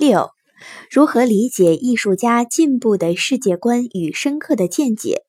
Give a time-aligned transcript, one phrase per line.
[0.00, 0.30] 六、
[0.90, 5.24] 如何理解艺术家进步的世界观与深刻的见解？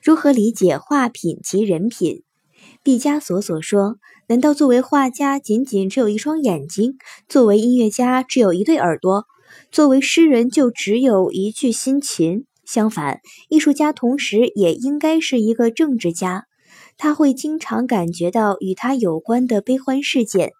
[0.00, 2.22] 如何理解画品及人品？
[2.84, 3.96] 毕加索所说
[4.30, 6.98] ：“难道作为画家仅仅只有一双眼睛？
[7.28, 9.24] 作为音乐家只有一对耳朵？
[9.72, 12.44] 作为诗人就只有一句心琴？
[12.64, 13.18] 相反，
[13.48, 16.44] 艺术家同时也应该是一个政治家。
[16.96, 20.52] 他会经常感觉到与他有关的悲欢事件。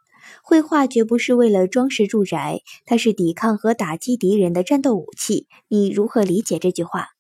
[0.43, 5.47] 绘画绝不是为了装饰住宅，它是抵抗和打击敌人的战斗武器。
[5.69, 7.11] 你如何理解这句话？”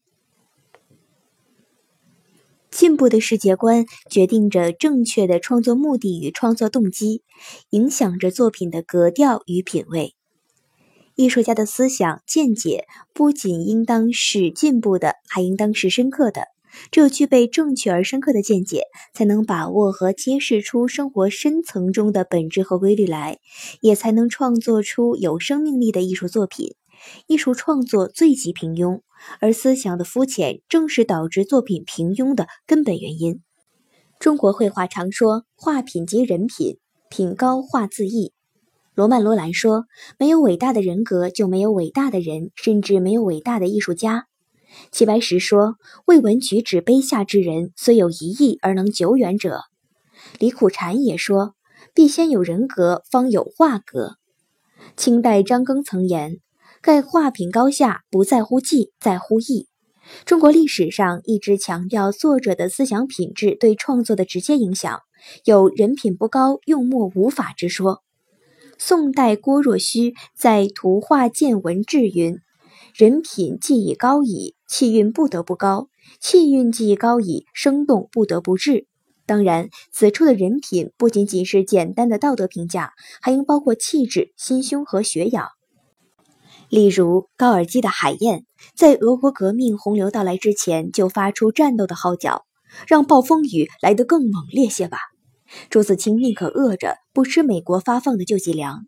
[2.71, 7.23] 进步的世界观决定着正确的创作目的与创作动机，
[7.69, 10.15] 影响着作品的格调与品味。
[11.15, 16.47] 艺术家的思想见解不仅应当是进步的，还应当是深刻的。
[16.91, 18.83] 只有具备正确而深刻的见解，
[19.15, 23.39] 才能把握和揭示出生活深层中的本质和规律来，
[23.81, 26.75] 也才能创作出有生命力的艺术作品。
[27.27, 29.01] 艺术创作最极平庸，
[29.41, 33.41] 而思想的肤浅正是导致作品平庸的根本原因。
[34.21, 36.79] 中国绘画常说“画品即人品，
[37.11, 38.33] 品高画自异”。
[38.95, 44.27] 罗曼·罗兰说：“没有伟大的人格，就没有伟大的人，甚至没有伟大的艺术家。”
[44.91, 49.61] 齐白石说：“未闻举止卑下之人，虽有一艺而能久远者。”
[50.39, 51.55] 李苦禅也说
[51.95, 54.17] ：“必先有人格，方有画格。”
[54.97, 56.39] 清代张庚曾言。
[56.81, 59.69] 盖画品高下不在乎技，在乎意。
[60.25, 64.99] 中国历史上一直强调作者的思想品质对创作的直接影响，
[65.45, 68.03] 有人品不高用墨无法之说。
[68.79, 72.41] 宋代郭若虚在《图画见闻志》云
[72.97, 78.87] ：“人品既已高矣，气韵不得不高；气韵既高矣，生动不得不至。”
[79.27, 85.49] 当然，此处的人品不仅仅是简单的道德评价，还应包括气质、心胸和学养。
[86.71, 88.39] 例如，高尔基的《海燕》
[88.75, 92.47] 在俄国革命洪流到来之前就发出战斗的号角，
[92.89, 94.97] 让暴风雨来得更猛烈些吧。
[95.69, 98.87] 朱自清宁可饿着不吃美国发放的救济粮。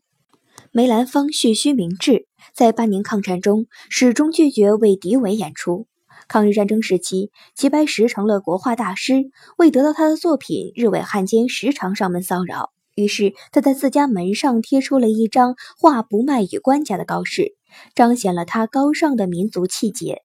[0.76, 5.86] 梅兰芳蓄须明志，在八年抗战中始终拒绝为敌伪演出。
[6.26, 9.26] 抗日战争时期，齐白石成了国画大师，
[9.56, 12.72] 为得到他的作品，日伪汉奸时常上门骚扰。
[12.96, 17.54] 于是他在自家门上贴出了一张“画不卖与官家”的告示。
[17.94, 20.22] 彰显了他高尚的民族气节。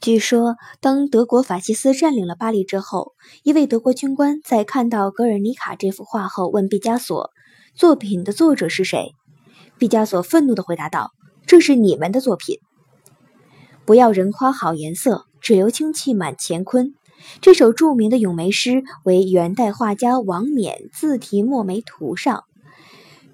[0.00, 7.30] 据说，当德国法西斯占领了巴黎之后，一位德国军官在看到《格尔尼卡》这幅画后，问毕加索
[7.74, 9.16] ：“作品的作者是谁？”
[9.78, 11.12] 毕加索愤怒地回答道
[11.46, 12.58] ：“这是你们的作品。
[13.84, 16.94] 不要人夸好颜色，只留清气满乾坤。”
[17.40, 22.44] 这首著名的咏梅诗为元代画家王冕自题墨梅图上。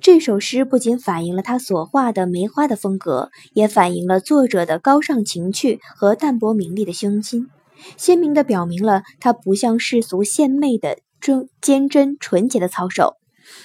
[0.01, 7.49] 这首诗不仅反映了他所画的梅花的风格，也反映了作者的高尚情趣和淡泊名利的胸襟，
[7.97, 13.17] 鲜明地表明了他不向世俗献媚的真坚贞纯洁的操守。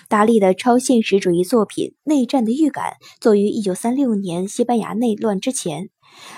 [0.07, 2.85] 达利的超现实主义作品《内战的预感》
[3.21, 5.89] 作于1936年西班牙内乱之前。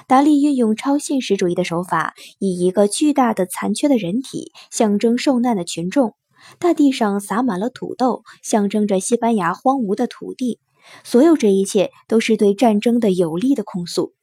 [0.08, 6.14] 达利运用超现实主义的手法，以一个巨大的残缺的人体象征受难的群众。
[6.60, 10.60] 大地上撒满了土豆，象征着西班牙荒芜的土地。
[11.04, 14.14] 所有这一切都是对战争的有力的控诉。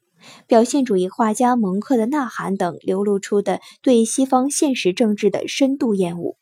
[0.49, 6.37] 表现主义画家蒙克的《呐喊》等流露出的对西方现实政治的深度厌恶。